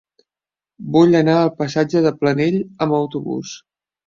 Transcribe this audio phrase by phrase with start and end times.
[0.95, 2.57] Vull anar al passatge de Planell
[2.87, 3.55] amb autobús.